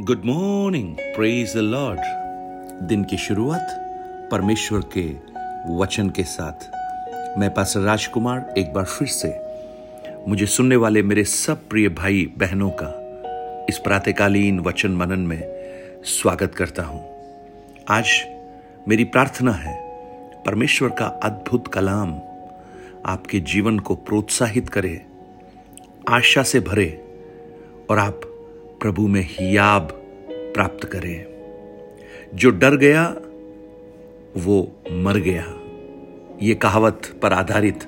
[0.00, 2.00] Good morning praise the lord
[2.88, 3.68] दिन की शुरुआत
[4.30, 5.02] परमेश्वर के
[5.74, 9.32] वचन के साथ। मैं पास्टर राजकुमार एक बार फिर से
[10.28, 12.92] मुझे सुनने वाले मेरे सब प्रिय भाई बहनों का
[13.68, 15.42] इस प्रातकालीन वचन मनन में
[16.04, 17.04] स्वागत करता हूँ।
[17.88, 18.06] आज
[18.88, 19.76] मेरी प्रार्थना है,
[20.46, 22.14] परमेश्वर का अद्भुत कलाम
[23.06, 25.00] आपके जीवन को प्रोत्साहित करे,
[26.08, 26.90] आशा से भरे
[27.90, 28.20] और आप
[28.80, 29.82] प्रभु में हियाब
[30.30, 31.26] प्राप्त करें।
[32.34, 33.16] जो डर गया,
[34.36, 35.60] वो मर गया।
[36.42, 37.84] ये कहावत पर आधारित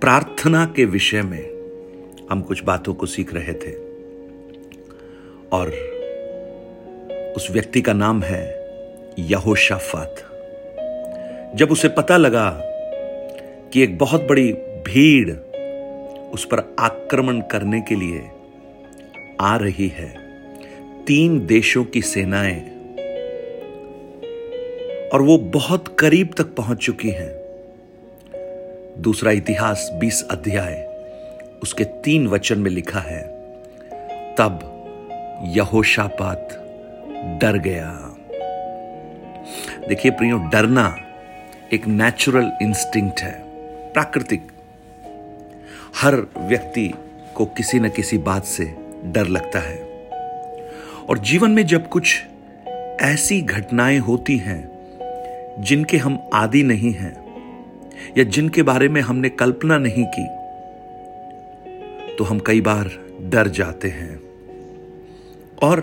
[0.00, 1.42] प्रार्थना के विषय में
[2.30, 3.72] हम कुछ बातों को सीख रहे थे।
[5.52, 5.68] और
[7.36, 8.70] उस व्यक्ति का नाम है
[9.18, 10.16] यहोशाफात।
[11.56, 12.60] जब उसे पता लगा
[13.72, 14.52] कि एक बहुत बड़ी
[14.86, 15.30] भीड़
[16.34, 18.30] उस पर आक्रमण करने के लिए
[19.40, 20.08] आ रही है।
[21.04, 22.60] तीन देशों की सेनाएँ
[25.08, 27.38] और वो बहुत करीब तक पहुँच चुकी हैं।
[29.02, 30.84] दूसरा इतिहास 20 अध्याय,
[31.62, 33.22] उसके तीन वचन में लिखा है,
[34.34, 34.74] तब
[35.42, 36.48] यहोशापात
[37.42, 38.16] डर गया।
[39.88, 40.96] देखिए प्रियो, डरना
[41.72, 43.42] एक नेचुरल इंस्टिंक्ट है,
[43.92, 44.52] प्राकृतिक।
[45.96, 46.94] हर व्यक्ति
[47.34, 49.76] को किसी न किसी बात से डर लगता है।
[51.08, 52.16] और जीवन में जब कुछ
[53.00, 54.60] ऐसी घटनाएँ होती हैं,
[55.58, 57.14] जिनके हम आदि नहीं हैं,
[58.18, 60.26] या जिनके बारे में हमने कल्पना नहीं की
[62.16, 62.90] तो हम कई बार
[63.22, 64.20] डर जाते हैं।
[65.62, 65.80] और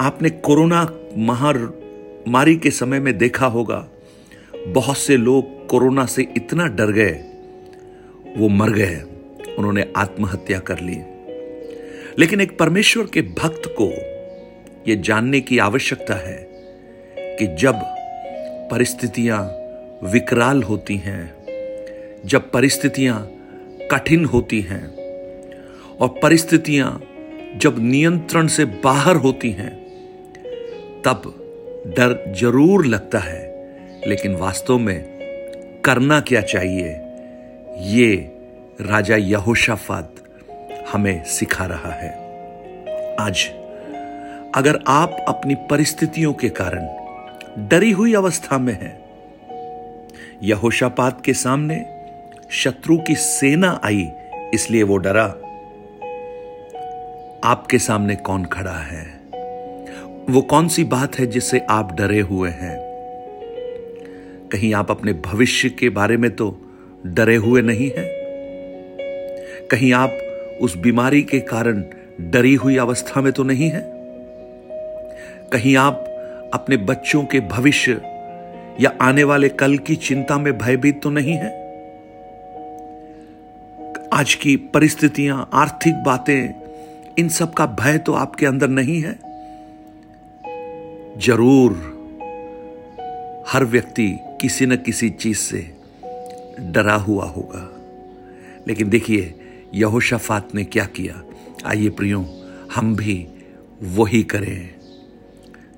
[0.00, 0.82] आपने कोरोना
[1.18, 3.88] महामारी के समय में देखा होगा,
[4.68, 7.12] बहुत से लोग कोरोना से इतना डर गए,
[8.36, 8.96] वो मर गए,
[9.58, 10.96] उन्होंने आत्महत्या कर ली।
[12.18, 13.90] लेकिन एक परमेश्वर के भक्त को
[14.90, 16.48] यह जानने की आवश्यकता है
[17.18, 17.74] कि जब
[18.70, 19.56] परिस्थितियाँ
[20.04, 21.34] विकराल होती हैं,
[22.26, 23.30] जब परिस्थितियाँ
[23.90, 24.86] कठिन होती हैं,
[26.00, 27.02] और परिस्थितियाँ
[27.56, 29.80] जब नियंत्रण से बाहर होती हैं,
[31.04, 31.36] तब
[31.86, 33.50] डर ज़रूर लगता है।
[34.06, 35.04] लेकिन वास्तव में
[35.84, 37.00] करना क्या चाहिए?
[37.78, 38.14] ये
[38.80, 40.14] राजा यहोशाफात
[40.92, 42.10] हमें सिखा रहा है।
[43.20, 43.46] आज,
[44.54, 47.00] अगर आप अपनी परिस्थितियों के कारण
[47.68, 49.00] डरी हुई अवस्था में हैं,
[50.42, 51.86] यहोशापात के सामने
[52.50, 54.10] शत्रु की सेना आई,
[54.54, 55.26] इसलिए वो डरा।
[57.44, 59.20] आपके सामने कौन खड़ा है?
[60.30, 62.78] वो कौन सी बात है जिससे आप डरे हुए हैं?
[64.52, 66.60] कहीं आप अपने भविष्य के बारे में तो
[67.06, 68.06] डरे हुए नहीं हैं?
[69.70, 70.29] कहीं आप
[70.60, 71.84] उस बीमारी के कारण
[72.20, 73.84] डरी हुई अवस्था में तो नहीं है?
[75.52, 76.04] कहीं आप
[76.54, 77.92] अपने बच्चों के भविष्य
[78.80, 81.60] या आने वाले कल की चिंता में भयभीत तो नहीं है?
[84.12, 86.54] आज की परिस्थितियाँ, आर्थिक बातें,
[87.18, 89.18] इन सब का भय तो आपके अंदर नहीं है?
[91.20, 91.72] ज़रूर,
[93.48, 95.74] हर व्यक्ति किसी न किसी चीज़ से
[96.60, 97.76] डरा हुआ होगा।
[98.68, 99.34] लेकिन देखिए
[99.74, 101.24] यहोशाफात ने क्या किया?
[101.66, 102.44] आइए प्रियो,
[102.74, 103.28] हम भी
[103.82, 104.74] वही करें।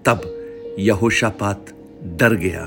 [0.05, 0.39] तब
[0.79, 1.67] यहोशापात
[2.03, 2.65] डर गया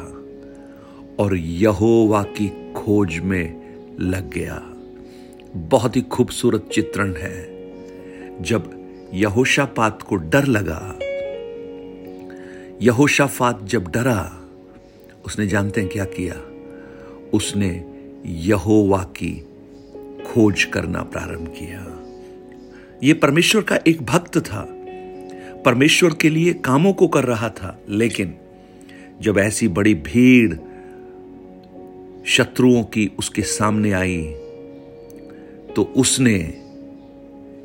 [1.20, 4.64] और यहोवा की खोज में लग गया।
[5.56, 7.56] बहुत ही खूबसूरत चित्रण है।
[8.44, 8.72] जब
[9.14, 11.00] यहोशापात को डर लगा,
[12.82, 14.42] यहोशाफात जब डरा,
[15.26, 16.36] उसने जानते हैं क्या किया?
[17.34, 17.86] उसने
[18.26, 19.48] यहोवा की
[20.36, 21.82] खोज करना प्रारंभ किया।
[23.04, 24.66] यह परमेश्वर का एक भक्त था।
[25.66, 28.34] परमेश्वर के लिए कामों को कर रहा था, लेकिन
[29.22, 30.56] जब ऐसी बड़ी भीड़
[32.26, 34.22] शत्रुओं की उसके सामने आई
[35.76, 36.36] तो उसने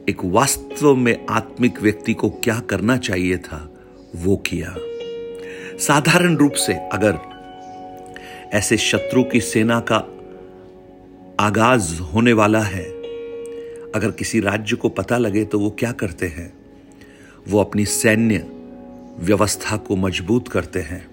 [0.09, 3.75] एक वास्तव में आत्मिक व्यक्ति को क्या करना चाहिए था,
[4.17, 4.75] वो किया।
[5.79, 7.19] साधारण रूप से अगर
[8.55, 9.99] ऐसे शत्रु की सेना का
[11.41, 12.85] आगाज़ होने वाला है।
[13.95, 16.53] अगर किसी राज्य को पता लगे तो वो क्या करते हैं?
[17.49, 18.47] वो अपनी सैन्य
[19.19, 21.11] व्यवस्था को मज़बूत करते हैं।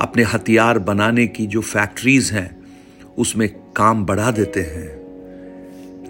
[0.00, 2.66] अपने हथियार बनाने की जो फैक्ट्रीज हैं,
[3.18, 5.00] उसमें काम बढ़ा देते हैं।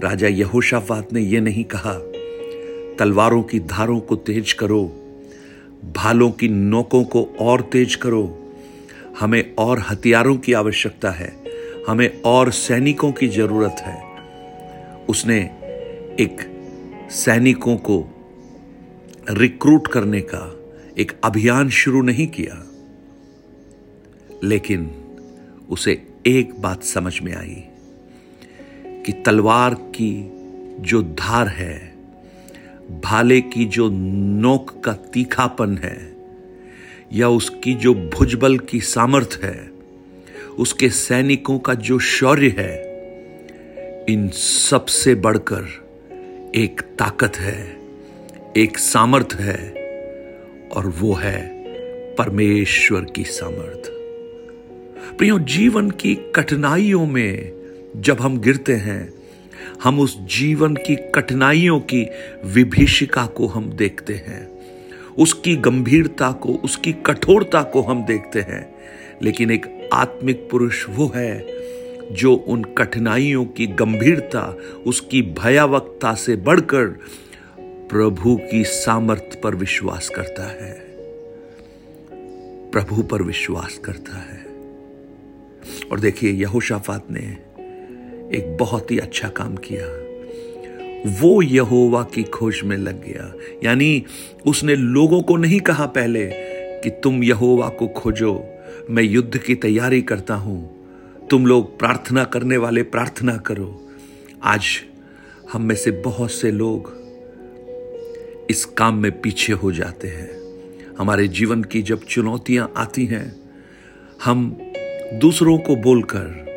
[0.02, 1.94] राजा यहोशाफात ने यह नहीं कहा,
[2.98, 4.84] तलवारों की धारों को तेज करो,
[5.96, 8.52] भालों की नोकों को और तेज करो।
[9.20, 11.39] हमें और हथियारों की आवश्यकता है।
[11.88, 13.98] हमें और सैनिकों की ज़रूरत है।
[15.06, 15.38] उसने
[16.20, 16.40] एक
[17.10, 17.98] सैनिकों को
[19.30, 20.42] रिक्रूट करने का
[20.98, 22.62] एक अभियान शुरू नहीं किया,
[24.44, 24.90] लेकिन
[25.70, 27.62] उसे एक बात समझ में आई
[29.06, 30.12] कि तलवार की
[30.80, 31.76] जो धार है,
[33.04, 35.98] भाले की जो नोक का तीखापन है,
[37.12, 39.70] या उसकी जो भुजबल की सामर्थ है
[40.58, 42.90] उसके सैनिकों का जो शौर्य है,
[44.08, 45.68] इन सबसे बढ़कर
[46.54, 47.76] एक ताकत है,
[48.56, 49.80] एक सामर्थ है,
[50.72, 51.60] और वो है
[52.14, 53.90] परमेश्वर की सामर्थ।
[55.18, 57.52] प्रियो, जीवन की कठिनाइयों में
[57.96, 59.12] जब हम गिरते हैं,
[59.82, 62.06] हम उस जीवन की कठिनाइयों की
[62.44, 64.48] विभीषिका को हम देखते हैं,
[65.18, 68.74] उसकी गंभीरता को, उसकी कठोरता को हम देखते हैं,
[69.22, 71.46] लेकिन एक आत्मिक पुरुष वो है
[72.12, 74.56] जो उन कठिनाइयों की गंभीरता,
[74.86, 76.98] उसकी भयावकता से बढ़कर
[77.60, 80.90] प्रभु की सामर्थ्य पर विश्वास करता है।
[82.70, 84.46] प्रभु पर विश्वास करता है।
[85.92, 87.36] और देखिए, यहोशाफात ने
[88.38, 90.10] एक बहुत ही अच्छा काम किया।
[91.20, 93.34] वो यहोवा की खोज में लग गया।
[93.64, 94.04] यानी
[94.46, 96.26] उसने लोगों को नहीं कहा पहले
[96.80, 98.44] कि तुम यहोवा को खोजो।
[98.90, 100.80] मैं युद्ध की तैयारी करता हूँ।
[101.30, 103.88] तुम लोग प्रार्थना करने वाले प्रार्थना करो।
[104.42, 104.64] आज
[105.52, 107.00] हम में से बहुत से लोग
[108.50, 110.40] इस काम में पीछे हो जाते हैं।
[110.98, 113.40] हमारे जीवन की जब चुनौतियाँ आती हैं,
[114.24, 114.58] हम
[115.14, 116.50] दूसरों को बोलकर,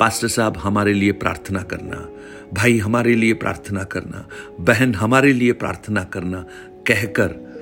[0.00, 2.08] पास्टर साहब, हमारे लिए प्रार्थना करना,
[2.54, 4.28] भाई, हमारे लिए प्रार्थना करना,
[4.60, 6.46] बहन, हमारे लिए प्रार्थना करना,
[6.86, 7.52] कहकर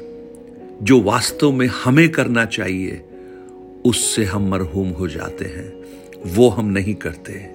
[0.82, 3.05] जो वास्तव में हमें करना चाहिए
[3.85, 5.85] उससे हम मरहूम हो जाते हैं।
[6.27, 7.50] वो हम नहीं करते।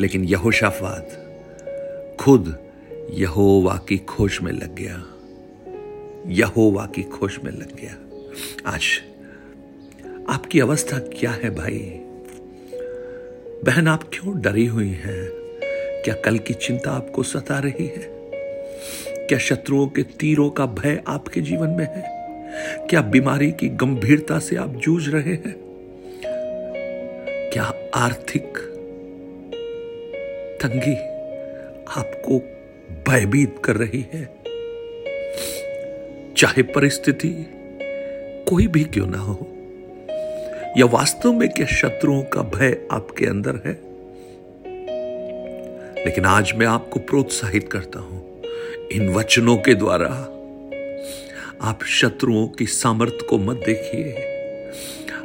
[0.00, 1.26] लेकिन यहोशाफात
[2.20, 2.58] खुद
[3.10, 5.06] यहोवा की खोज में लग गया।
[6.26, 7.96] यहोवा की खोज में लग गया।
[8.70, 8.84] आज
[10.28, 12.00] आपकी अवस्था क्या है भाई?
[13.64, 15.28] बहन, आप क्यों डरी हुई हैं?
[16.04, 18.20] क्या कल की चिंता आपको सता रही है?
[19.26, 22.20] क्या शत्रुओं के तीरों का भय आपके जीवन में है?
[22.86, 25.69] क्या बीमारी की गंभीरता से आप जूझ रहे हैं?
[27.52, 28.58] क्या आर्थिक
[30.62, 30.94] तंगी
[32.00, 32.38] आपको
[33.10, 34.24] भयभीत कर रही है?
[36.36, 37.28] चाहे परिस्थिति
[38.48, 39.48] कोई भी क्यों ना हो,
[40.78, 43.72] या वास्तव में क्या शत्रुओं का भय आपके अंदर है?
[46.04, 48.42] लेकिन आज मैं आपको प्रोत्साहित करता हूँ,
[48.92, 50.08] इन वचनों के द्वारा।
[51.62, 54.29] आप शत्रुओं की सामर्थ्य को मत देखिए।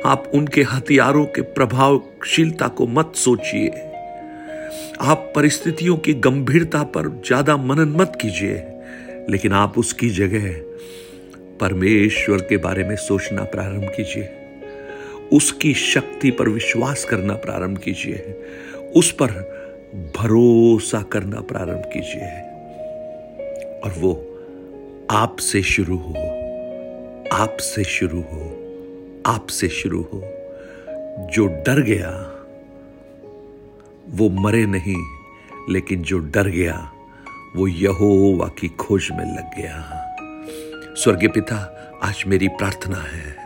[0.06, 3.70] आप उनके हथियारों के प्रभावशीलता को मत सोचिए।
[5.02, 8.64] आप परिस्थितियों की गंभीरता पर ज़्यादा मनन मत कीजिए।
[9.30, 10.52] लेकिन आप उसकी जगह
[11.60, 14.30] परमेश्वर के बारे में सोचना प्रारंभ कीजिए।
[15.34, 18.42] उसकी शक्ति पर विश्वास करना प्रारंभ कीजिए।
[18.96, 19.28] उस पर
[20.18, 22.42] भरोसा करना प्रारंभ कीजिए।
[23.80, 24.38] और वो
[25.12, 26.14] आपसे शुरू हो।
[27.32, 28.65] आपसे शुरू हो।
[29.26, 30.22] आपसे शुरू हो।
[31.34, 32.10] जो डर गया,
[34.10, 35.18] वो मरे नहीं,
[35.70, 36.92] लेकिन जो डर गया,
[37.56, 40.02] वो यहोवा की खोज में लग गया।
[40.96, 41.58] स्वर्गीय पिता,
[42.04, 43.38] आज मेरी प्रार्थना है।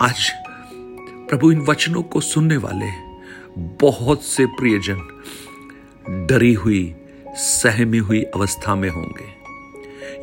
[0.00, 0.32] आज
[1.28, 2.90] प्रभु इन वचनों को सुनने वाले
[3.58, 5.22] बहुत से प्रियजन
[6.10, 6.96] डरी हुई,
[7.28, 9.42] सहमी हुई अवस्था में होंगे।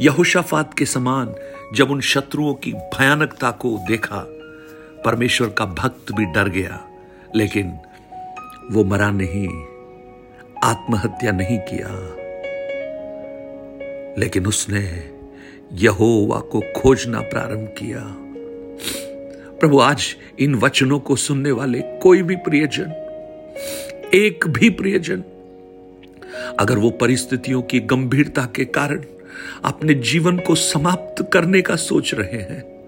[0.02, 1.36] यहोशाफात के समान
[1.74, 4.36] जब उन शत्रुओं की भयानकता को देखा
[5.06, 6.90] परमेश्वर का भक्त भी डर गया,
[7.36, 7.78] लेकिन
[8.72, 9.48] वो मरा नहीं,
[10.64, 12.16] आत्महत्या नहीं किया।
[14.18, 15.10] लेकिन उसने
[15.74, 18.16] यहोवा को खोजना प्रारंभ किया।
[19.60, 22.92] प्रभु, आज इन वचनों को सुनने वाले कोई भी प्रियजन,
[24.14, 25.24] एक भी प्रियजन,
[26.60, 29.04] अगर वो परिस्थितियों की गंभीरता के कारण
[29.64, 32.79] अपने जीवन को समाप्त करने का सोच रहे हैं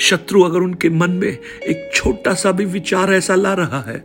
[0.00, 4.02] शत्रु अगर उनके मन में एक छोटा सा भी विचार ऐसा ला रहा है,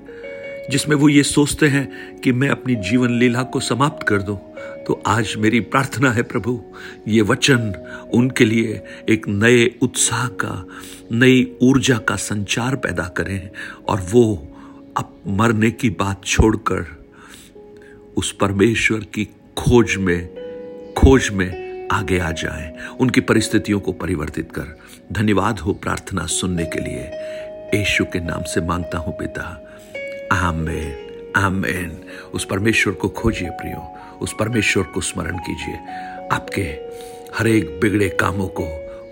[0.72, 4.38] जिसमें वो ये सोचते हैं कि मैं अपनी जीवन लीला को समाप्त कर दूँ
[4.88, 6.62] तो आज मेरी प्रार्थना है प्रभु,
[7.08, 7.74] ये वचन
[8.14, 10.66] उनके लिए एक नए उत्साह का,
[11.12, 13.50] नई ऊर्जा का संचार पैदा करें
[13.88, 14.34] और वो
[14.98, 16.86] अब मरने की बात छोड़कर
[18.18, 19.26] उस परमेश्वर की
[19.58, 24.78] खोज में खोज में आगे आ जाए, उनकी परिस्थितियों को परिवर्तित कर।
[25.12, 27.12] धन्यवाद हो प्रार्थना सुनने के लिए।
[27.82, 29.74] यशु के नाम से माँगता हूँ पिता।
[30.32, 31.04] आमेन
[31.36, 35.76] आमेन। उस परमेश्वर को खोजिए प्रियो। उस परमेश्वर को स्मरण कीजिए।
[36.32, 36.62] आपके
[37.38, 38.64] हर एक बिगड़े कामों को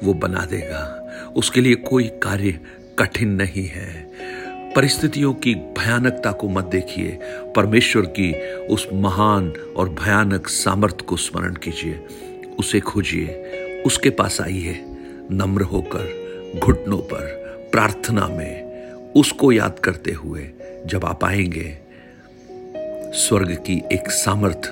[0.03, 2.59] वो बना देगा। उसके लिए कोई कार्य
[2.99, 4.11] कठिन नहीं है।
[4.73, 7.19] परिस्थितियों की भयानकता को मत देखिए।
[7.55, 12.05] परमेश्वर की उस महान और भयानक सामर्थ्य को स्मरण कीजिए।
[12.59, 13.27] उसे खोजिए।
[13.85, 14.85] उसके पास आइए।
[15.31, 17.25] नम्र होकर, घुटनों पर,
[17.71, 18.71] प्रार्थना में
[19.15, 20.49] उसको याद करते हुए
[20.85, 21.77] जब आप आएँगे,
[23.13, 24.67] स्वर्ग की एक सामर्थ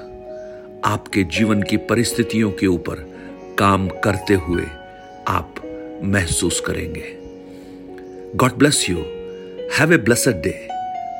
[0.86, 2.96] आपके जीवन की परिस्थितियों के ऊपर
[3.60, 4.64] काम करते हुए
[5.28, 5.56] आप
[6.04, 7.04] महसूस करेंगे।
[8.36, 8.98] God bless you
[9.80, 10.68] have a blessed day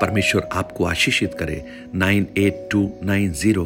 [0.02, 3.66] परमेश्वर आपको आशीषित करे। Nine eight two nine zero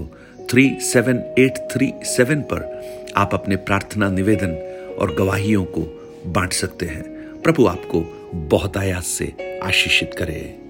[0.52, 2.84] three seven eight three seven पर
[3.16, 5.82] आप अपने प्रार्थना निवेदन और गवाहियों को
[6.28, 7.04] बांट सकते हैं।
[7.42, 10.63] प्रभु आपको बहुत आयास से आशीषित करे।